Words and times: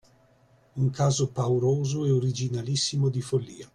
Un 0.81 0.87
caso 0.89 1.27
pauroso 1.27 2.07
e 2.07 2.09
originalissimo 2.11 3.07
di 3.09 3.21
follia. 3.21 3.69